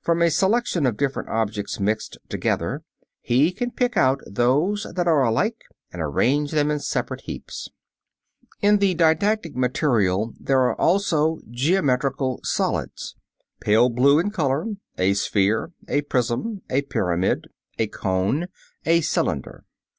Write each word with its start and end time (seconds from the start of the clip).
From 0.00 0.22
a 0.22 0.30
selection 0.30 0.86
of 0.86 0.96
different 0.96 1.28
objects 1.28 1.78
mixed 1.78 2.16
together 2.30 2.84
he 3.20 3.52
can 3.52 3.70
pick 3.70 3.98
out 3.98 4.22
those 4.24 4.86
that 4.96 5.06
are 5.06 5.22
alike, 5.22 5.60
and 5.92 6.00
arrange 6.00 6.52
them 6.52 6.70
in 6.70 6.78
separate 6.80 7.20
heaps. 7.26 7.68
In 8.62 8.78
the 8.78 8.94
didactic 8.94 9.54
material 9.54 10.32
there 10.40 10.62
are 10.62 10.80
also 10.80 11.40
geometrical 11.50 12.40
solids 12.44 13.14
pale 13.60 13.90
blue 13.90 14.18
in 14.18 14.30
color 14.30 14.64
a 14.96 15.12
sphere, 15.12 15.72
a 15.86 16.00
prism, 16.00 16.62
a 16.70 16.80
pyramid, 16.80 17.48
a 17.78 17.88
cone, 17.88 18.46
a 18.86 19.02
cylinder. 19.02 19.64